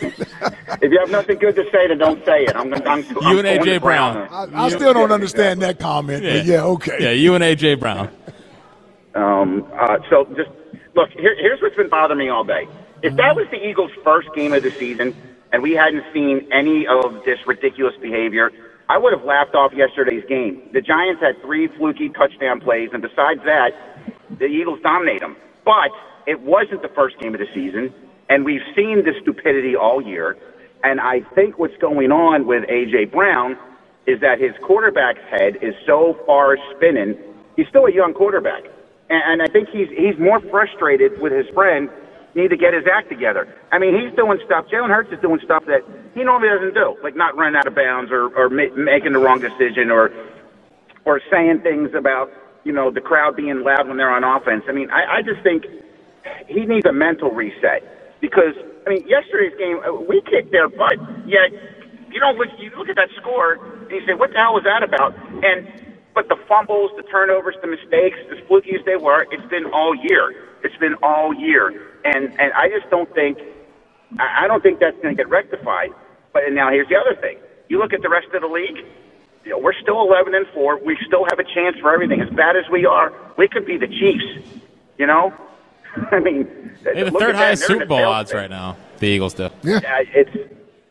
[0.00, 2.56] if you have nothing good to say, then don't say it.
[2.56, 4.16] I'm, I'm, I'm You and AJ to Brown.
[4.30, 6.96] I, I still don't understand that comment, but yeah, okay.
[6.98, 8.10] Yeah, you and AJ Brown.
[9.14, 10.50] Um, uh, so just
[10.94, 12.66] look, here, here's what's been bothering me all day.
[13.02, 15.14] If that was the Eagles' first game of the season
[15.52, 18.50] and we hadn't seen any of this ridiculous behavior,
[18.88, 20.70] I would have laughed off yesterday's game.
[20.72, 23.70] The Giants had three fluky touchdown plays, and besides that,
[24.38, 25.36] the Eagles dominate them.
[25.64, 25.90] But
[26.26, 27.92] it wasn't the first game of the season,
[28.28, 30.36] and we've seen this stupidity all year.
[30.82, 33.06] And I think what's going on with A.J.
[33.06, 33.58] Brown
[34.06, 37.16] is that his quarterback's head is so far spinning.
[37.56, 38.62] He's still a young quarterback,
[39.10, 41.90] and, I think he's he's more frustrated with his friend
[42.34, 43.52] need to get his act together.
[43.72, 44.66] I mean, he's doing stuff.
[44.70, 45.82] Jalen Hurts is doing stuff that
[46.14, 49.18] he normally doesn't do, like not running out of bounds or or ma- making the
[49.18, 50.10] wrong decision or
[51.04, 52.30] or saying things about
[52.64, 54.64] you know the crowd being loud when they're on offense.
[54.68, 55.64] I mean, I, I just think
[56.46, 58.54] he needs a mental reset because
[58.86, 60.96] I mean, yesterday's game uh, we kicked their butt.
[61.26, 61.52] Yet
[62.10, 64.64] you don't look you look at that score and you say, what the hell was
[64.64, 65.14] that about?
[65.44, 65.68] And
[66.14, 69.94] but the fumbles, the turnovers, the mistakes, as fluky as they were, it's been all
[69.94, 70.34] year.
[70.64, 71.68] It's been all year,
[72.04, 73.38] and and I just don't think
[74.18, 75.90] I don't think that's going to get rectified.
[76.32, 78.84] But and now here's the other thing: you look at the rest of the league.
[79.44, 80.78] You know, we're still 11 and four.
[80.84, 82.20] We still have a chance for everything.
[82.20, 84.50] As bad as we are, we could be the Chiefs.
[84.98, 85.32] You know,
[86.12, 88.06] I mean, They have the third at that, highest Super Bowl tailspin.
[88.08, 88.76] odds right now.
[88.98, 89.48] The Eagles do.
[89.62, 89.80] Yeah,
[90.14, 90.30] it's.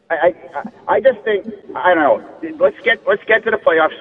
[0.09, 0.15] I,
[0.55, 2.57] I I just think I don't know.
[2.59, 3.91] Let's get let's get to the playoffs.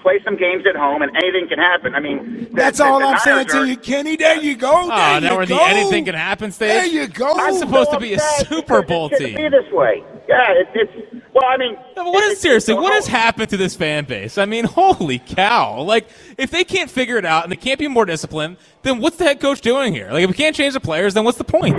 [0.00, 1.96] Play some games at home, and anything can happen.
[1.96, 4.14] I mean, the- That's the- all the I'm saying Niners to you, Kenny.
[4.14, 4.70] There you go.
[4.72, 5.56] Oh, There now you we're go.
[5.56, 6.68] the anything can happen stage.
[6.68, 7.32] There you go.
[7.36, 9.34] I'm supposed to be a Super Bowl team.
[9.34, 10.04] be this way.
[10.28, 11.24] Yeah, it's it's.
[11.34, 12.74] Well, I mean, No, what is seriously?
[12.74, 14.38] What has happened to this fan base?
[14.38, 15.82] I mean, holy cow!
[15.82, 19.16] Like, if they can't figure it out and they can't be more disciplined, then what's
[19.18, 20.10] the head coach doing here?
[20.12, 21.78] Like, if we can't change the players, then what's the point?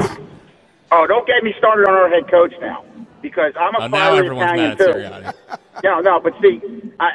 [0.91, 2.85] oh, don't get me started on our head coach now,
[3.21, 4.93] because I'm a Oh, now Italian too.
[5.83, 6.61] No, no, but see,
[6.99, 7.05] I,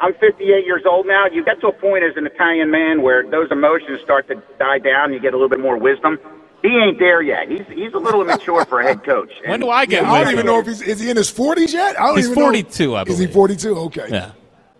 [0.00, 1.26] I, I'm 58 years old now.
[1.26, 4.78] You get to a point as an Italian man where those emotions start to die
[4.78, 5.12] down.
[5.12, 6.18] You get a little bit more wisdom.
[6.64, 7.50] He ain't there yet.
[7.50, 9.30] He's he's a little immature for a head coach.
[9.46, 10.04] When do I get?
[10.04, 12.00] I don't even know if he's is he in his 40s yet.
[12.00, 12.46] I don't He's even know.
[12.46, 13.20] 42, I believe.
[13.20, 13.76] Is he 42?
[13.76, 14.08] Okay.
[14.10, 14.32] Yeah.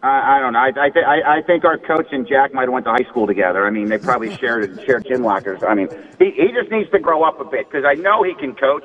[0.03, 0.61] I, I don't know.
[0.61, 3.09] I I, th- I I think our coach and Jack might have went to high
[3.11, 3.67] school together.
[3.67, 5.63] I mean, they probably shared shared gym lockers.
[5.63, 8.35] I mean, he he just needs to grow up a bit because I know he
[8.35, 8.85] can coach,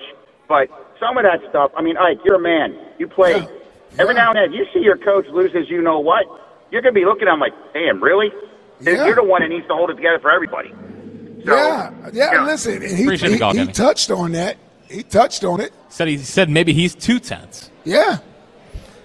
[0.49, 0.67] but
[0.99, 1.71] some of that stuff.
[1.77, 2.77] I mean, Ike, you're a man.
[2.99, 3.47] You play.
[3.97, 5.69] Every now and then, you see your coach loses.
[5.69, 6.25] You know what?
[6.71, 8.29] You're gonna be looking at him like, damn, really?
[8.81, 10.73] You're the one that needs to hold it together for everybody.
[11.45, 12.31] So, yeah, yeah.
[12.31, 12.45] you know.
[12.45, 14.57] Listen, and he, Appreciate he, call, he touched on that.
[14.89, 15.71] He touched on it.
[15.89, 17.69] Said he said maybe he's two tenths.
[17.83, 18.19] Yeah.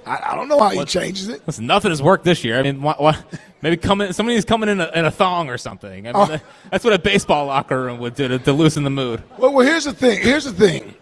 [0.06, 1.42] I, I don't know how he changes it.
[1.46, 2.58] Listen, nothing has worked this year.
[2.58, 3.16] I mean, why, why,
[3.62, 6.06] maybe coming somebody's coming in a, in a thong or something.
[6.06, 6.40] I mean, Oh.
[6.70, 9.22] that's what a baseball locker room would do to, to loosen the mood.
[9.38, 10.20] Well, well, here's the thing.
[10.20, 10.94] Here's the thing.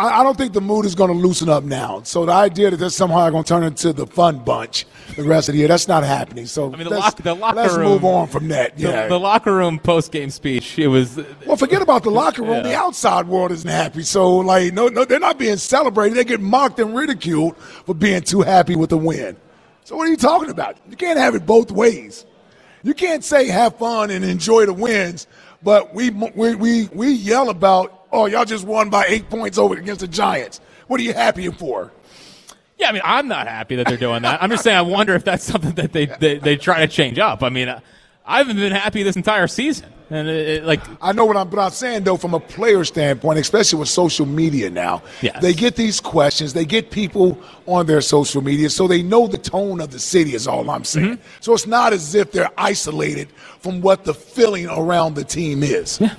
[0.00, 2.00] I, I don't think the mood is going to loosen up now.
[2.04, 4.86] So the idea that this somehow going to turn into the fun bunch
[5.16, 6.46] the rest of the year, that's not happening.
[6.46, 7.88] So I mean, the, let's, lock, the locker let's room.
[7.88, 8.76] move on from that.
[8.76, 9.08] The, Yeah.
[9.08, 10.78] the locker room post game speech.
[10.78, 11.18] It was.
[11.46, 12.62] well, forget about the locker room.
[12.62, 14.02] The outside world isn't happy.
[14.02, 16.16] So, like, no, no, they're not being celebrated.
[16.16, 19.36] They get mocked and ridiculed for being too happy with the win.
[19.84, 20.78] So, what are you talking about?
[20.88, 22.24] You can't have it both ways.
[22.82, 25.26] You can't say have fun and enjoy the wins,
[25.62, 29.74] but we we we, we yell about oh y'all just won by eight points over
[29.74, 30.60] against the Giants.
[30.86, 31.92] What are you happy for?
[32.78, 34.42] Yeah, I mean, I'm not happy that they're doing that.
[34.42, 37.18] I'm just saying, I wonder if that's something that they they, they try to change
[37.18, 37.42] up.
[37.42, 37.82] I mean, I,
[38.24, 41.50] I haven't been happy this entire season, and it, it, like I know what I'm,
[41.50, 45.42] but I'm saying though, from a player standpoint, especially with social media now, Yes.
[45.42, 49.38] they get these questions, they get people on their social media, so they know the
[49.38, 50.34] tone of the city.
[50.34, 51.16] Is all I'm saying.
[51.16, 51.22] Mm-hmm.
[51.40, 53.28] So it's not as if they're isolated
[53.58, 56.00] from what the feeling around the team is.
[56.00, 56.14] Yeah.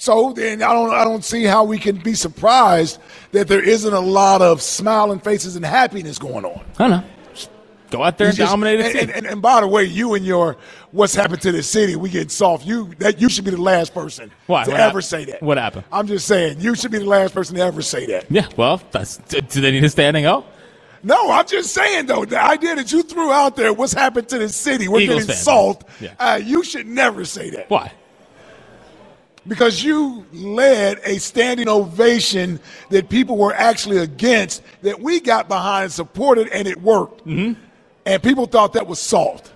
[0.00, 2.98] So then I don't I don't see how we can be surprised
[3.32, 6.64] that there isn't a lot of smiling faces and happiness going on.
[6.78, 7.04] I don't know.
[7.90, 10.24] Go out there and just- dominate a and, and, and, by the way, you and
[10.24, 10.56] your
[10.92, 12.64] what's happened to the city, we get soft.
[12.64, 14.64] You that you should be the last person Why?
[14.64, 15.42] to What ever hap- say that.
[15.42, 15.84] What happened?
[15.92, 18.24] I'm just saying, you should be the last person to ever say that.
[18.30, 20.46] Yeah, well, that's, do they need a standing O?
[21.02, 24.38] No, I'm just saying though, the idea that you threw out there, what's happened to
[24.38, 25.82] the city, we're Eagles getting soft.
[26.00, 26.14] Yeah.
[26.18, 27.68] Uh, you should never say that.
[27.68, 27.92] Why?
[29.46, 32.60] Because you led a standing ovation
[32.90, 37.26] that people were actually against, that we got behind and supported, and it worked.
[37.26, 37.60] Mm-hmm.
[38.06, 39.50] And people thought that was soft.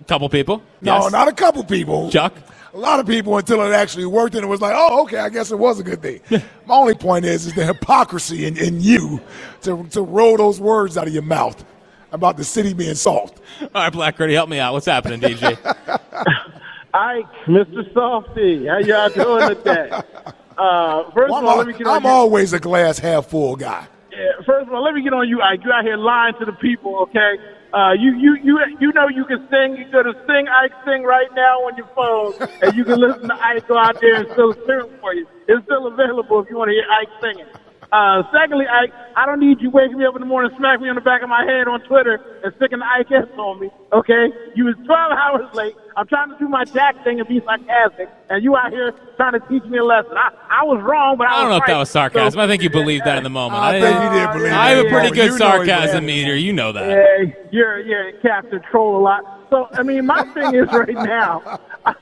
[0.00, 0.62] A couple people.
[0.80, 1.12] No, Yes.
[1.12, 2.10] not a couple people.
[2.10, 2.34] Chuck.
[2.74, 5.28] A lot of people until it actually worked, and it was like, oh, okay, I
[5.30, 6.20] guess it was a good thing.
[6.66, 9.20] My only point is, is the hypocrisy in, in you
[9.62, 11.64] to, to roll those words out of your mouth
[12.12, 13.40] about the city being soft.
[13.62, 14.72] All right, Black Ready, help me out.
[14.74, 15.56] What's happening, DJ?
[16.98, 17.94] Ike, Mr.
[17.94, 19.90] Softy, how y'all doing today?
[20.58, 22.08] Uh, first Well, of all, I'm, let me get on I'm you.
[22.10, 23.86] always a glass half full guy.
[24.10, 25.60] Yeah, first of all, let me get on you, Ike.
[25.64, 27.34] You out here lying to the people, okay?
[27.72, 29.76] Uh, you, you, you, you know you can sing.
[29.76, 33.28] You go to sing Ike sing right now on your phone, and you can listen
[33.28, 35.28] to Ike go out there and still sing for you.
[35.46, 37.46] It's still available if you want to hear Ike singing.
[37.90, 40.90] Uh, secondly, Ike, I don't need you waking me up in the morning, smack me
[40.90, 43.70] on the back of my head on Twitter, and sticking the Ike S on me.
[43.92, 44.28] Okay?
[44.54, 45.74] You was 12 hours late.
[45.96, 49.32] I'm trying to do my Jack thing and be sarcastic, and you out here trying
[49.32, 50.12] to teach me a lesson.
[50.16, 52.32] I, I was wrong, but I, I don't know was if that was sarcasm.
[52.38, 53.62] So- I think you believed that in the moment.
[53.62, 55.30] I think you did believe I have that a pretty the good.
[55.32, 56.36] You sarcasm meter.
[56.36, 56.86] You know that.
[56.88, 59.24] Yeah, you're you're a captain troll a lot.
[59.48, 61.94] So I mean, my thing is right now, I-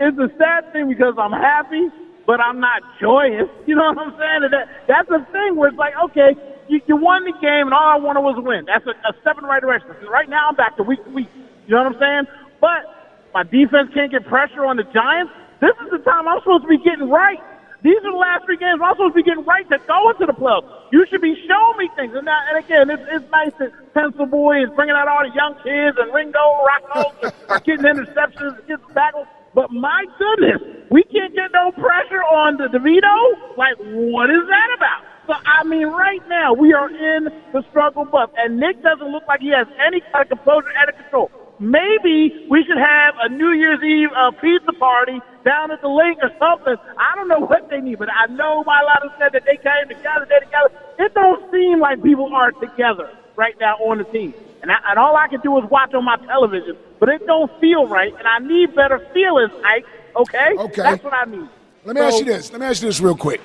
[0.00, 1.86] it's a sad thing because I'm happy,
[2.30, 3.50] but I'm not joyous.
[3.66, 4.42] You know what I'm saying?
[4.46, 6.34] And that that's the thing where it's like, okay,
[6.66, 8.66] you, you won the game, and all I wanted was a win.
[8.66, 9.94] That's a, a step in the right direction.
[9.94, 11.30] And right now, I'm back to week to week.
[11.66, 12.24] You know what I'm saying?
[12.58, 12.82] But
[13.30, 15.30] my defense can't get pressure on the Giants.
[15.62, 17.38] This is the time I'm supposed to be getting right.
[17.86, 20.26] These are the last three games I'm supposed to be getting right to go into
[20.26, 20.66] the playoffs.
[20.90, 22.10] You should be showing me things.
[22.14, 25.34] And, that, and again, it's, it's nice that Pencil Boy is bringing out all the
[25.34, 27.14] young kids and Ringo Rocco
[27.46, 29.30] are getting interceptions and getting tackles.
[29.54, 33.56] But my goodness, we can't get no pressure on the DeVito.
[33.58, 35.02] Like, what is that about?
[35.26, 39.24] So, I mean, right now, we are in the struggle buff, And Nick doesn't look
[39.28, 41.30] like he has any kind of composure and control.
[41.60, 46.16] Maybe we should have a New Year's Eve uh, pizza party down at the lake
[46.22, 46.74] or something.
[46.96, 49.56] I don't know what they need, but I know my lot of said that they
[49.60, 50.72] came together, they together.
[50.98, 54.32] It don't seem like people are together right now on the team.
[54.62, 57.50] And, I, and all I can do is watch on my television, but it don't
[57.60, 59.86] feel right, and I need better feelings, Ike.
[60.16, 60.54] Okay?
[60.58, 60.82] Okay.
[60.82, 61.48] That's what I need.
[61.84, 62.52] Let me So- ask you this.
[62.52, 63.40] Let me ask you this real quick.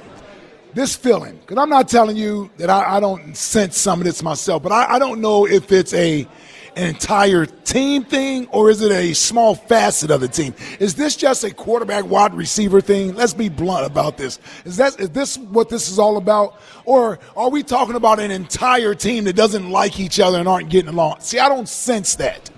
[0.74, 4.22] This feeling, because I'm not telling you that I, I don't sense some of this
[4.22, 6.28] myself, but I, I don't know if it's a
[6.76, 10.54] entire team thing or is it a small facet of the team?
[10.80, 13.16] Is this just a quarterback wide receiver thing?
[13.16, 14.40] Let's be blunt about this.
[14.66, 16.60] Is that is this what this is all about?
[16.86, 20.70] Or are we talking about an entire team that doesn't like each other and aren't
[20.70, 21.22] getting along?
[21.22, 22.50] See, I don't sense that.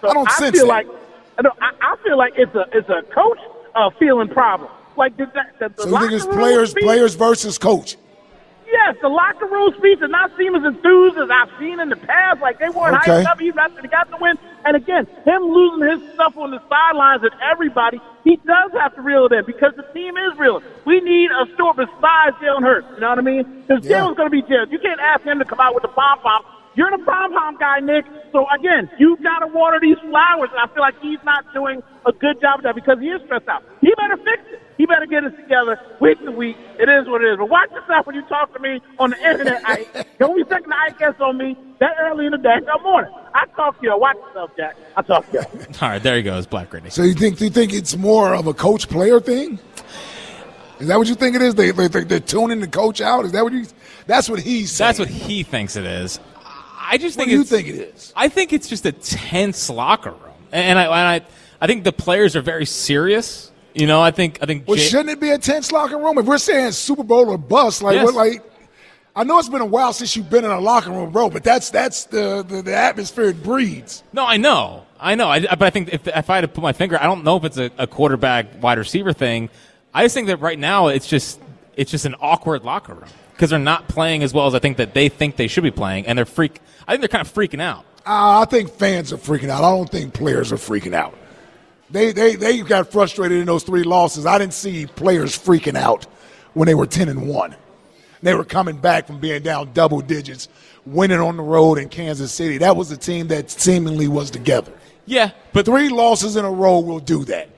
[0.00, 0.86] So I don't I sense feel that.
[0.86, 0.86] like
[1.38, 3.38] I, know, I, I feel like it's a it's a coach
[3.74, 4.70] uh, feeling problem.
[4.96, 7.96] Like the, the, the So you think it's players players versus coach?
[8.72, 11.96] Yes, the locker room speech does not seem as enthused as I've seen in the
[12.08, 12.40] past.
[12.40, 13.22] Like they weren't Okay.
[13.22, 14.38] hyped up even after they got the win.
[14.64, 19.02] And again, him losing his stuff on the sidelines and everybody, he does have to
[19.02, 20.62] reel it in because the team is real.
[20.86, 22.86] We need a Stewart besides Jalen Hurts.
[22.94, 23.44] You know what I mean?
[23.68, 24.00] Because Yeah.
[24.00, 24.72] Jalen's going to be Jalen.
[24.72, 26.42] You can't ask him to come out with the pom pom.
[26.74, 28.06] You're the pom pom guy, Nick.
[28.32, 31.82] So again, you've got to water these flowers, and I feel like he's not doing
[32.06, 33.62] a good job of that because he is stressed out.
[33.80, 34.60] He better fix it.
[34.78, 36.56] He better get it together week to week.
[36.80, 37.38] It is what it is.
[37.38, 39.62] But watch yourself when you talk to me on the internet.
[39.64, 39.86] I
[40.18, 42.56] don't be second I guess on me that early in the day.
[42.58, 43.12] Good morning.
[43.34, 43.96] I talk to you.
[43.96, 44.76] Watch yourself, Jack.
[44.96, 45.40] I talk to you.
[45.82, 46.90] All right, there he goes, Black Gritty.
[46.90, 49.58] So you think you think it's more of a coach player thing?
[50.80, 51.54] Is that what you think it is?
[51.54, 53.24] They, they, they they're tuning the coach out.
[53.24, 53.66] Is that what you?
[54.06, 54.88] That's what he's saying.
[54.88, 56.18] That's what he thinks it is.
[56.84, 58.12] I just What think do you think it is?
[58.16, 61.26] I think it's just a tense locker room, and I, and I,
[61.60, 63.50] I think the players are very serious.
[63.74, 66.18] You know, I think I think Well, Jay- shouldn't it be a tense locker room?
[66.18, 68.04] If we're saying Super Bowl or bust, like Yes.
[68.04, 68.42] what, like
[69.14, 71.44] I know it's been a while since you've been in a locker room, bro, but
[71.44, 74.02] that's that's the the, the atmosphere it breeds.
[74.12, 76.62] No, I know, I know, I, but I think if, if I had to put
[76.62, 79.48] my finger, I don't know if it's a, a quarterback wide receiver thing.
[79.94, 81.40] I just think that right now it's just
[81.76, 83.08] it's just an awkward locker room
[83.42, 85.72] because they're not playing as well as I think that they think they should be
[85.72, 86.60] playing, and they're freak.
[86.86, 87.84] I think they're kind of freaking out.
[88.06, 89.64] Uh, I think fans are freaking out.
[89.64, 91.18] I don't think players are freaking out.
[91.90, 94.26] They they they got frustrated in those three losses.
[94.26, 96.04] I didn't see players freaking out
[96.54, 97.56] when they were ten and one.
[98.22, 100.48] They were coming back from being down double digits,
[100.86, 102.58] winning on the road in Kansas City.
[102.58, 104.72] That was a team that seemingly was together.
[105.04, 107.48] Yeah, but three losses in a row will do that.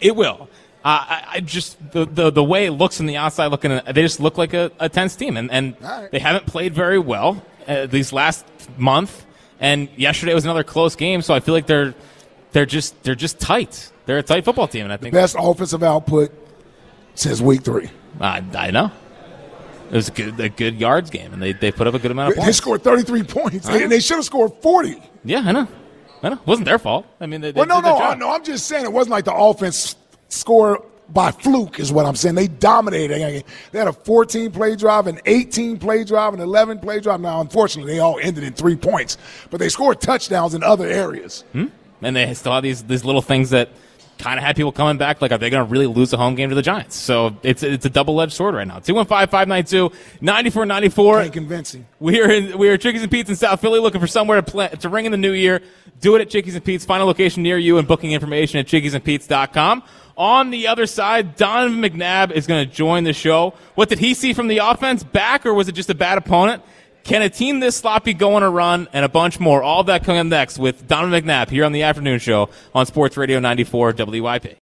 [0.00, 0.48] It will.
[0.84, 4.02] Uh, I, I just the, the the way it looks in the outside looking, they
[4.02, 5.76] just look like a, a tense team, and and
[6.10, 8.44] they haven't played very well uh, these last
[8.76, 9.26] month.
[9.60, 11.94] And yesterday was another close game, so I feel like they're
[12.50, 13.92] they're just they're just tight.
[14.06, 16.32] They're a tight football team, and I think Best offensive output
[17.14, 17.88] since week three.
[18.20, 18.90] I, I know.
[19.92, 22.10] It was a good, a good yards game, and they, they put up a good
[22.10, 22.46] amount of points.
[22.46, 23.74] They scored 33 points, know.
[23.74, 25.02] and they should have scored 40.
[25.22, 25.68] Yeah, I know.
[26.22, 26.36] I know.
[26.36, 27.06] It wasn't their fault.
[27.20, 28.30] I mean, they, they Well, no, no, I, no.
[28.30, 29.96] I'm just saying it wasn't like the offense
[30.32, 32.34] scored by fluke, is what I'm saying.
[32.34, 33.44] They dominated.
[33.70, 37.20] They had a 14 play drive, an 18 play drive, an 11 play drive.
[37.20, 39.18] Now, unfortunately, they all ended in three points,
[39.50, 41.44] but they scored touchdowns in other areas.
[41.52, 41.66] Hmm?
[42.00, 43.68] And they still have these these little things that
[44.18, 45.20] kind of had people coming back.
[45.20, 46.96] Like, are they going to really lose a home game to the Giants?
[46.96, 48.78] So it's it's a double edged sword right now.
[48.78, 51.20] 215 592 9494.
[51.20, 51.76] Can't convince.
[52.00, 54.50] We are in, we are Chickies and Pete's in South Philly, looking for somewhere to
[54.50, 55.60] play, to ring in the new year.
[56.00, 56.84] Do it at Chickies and Pete's.
[56.84, 59.82] Find a location near you and booking information at chickiesandpete's.com.
[60.16, 63.54] On the other side, Donovan McNabb is going to join the show.
[63.74, 65.02] What did he see from the offense?
[65.02, 66.62] Back, or was it just a bad opponent?
[67.04, 69.62] Can a team this sloppy go on a run and a bunch more?
[69.62, 73.16] All that coming up next with Donovan McNabb here on the afternoon show on Sports
[73.16, 74.61] Radio 94 WIP.